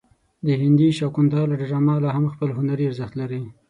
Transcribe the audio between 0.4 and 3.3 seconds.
د هندي شاکونتالا ډرامه لا هم خپل هنري ارزښت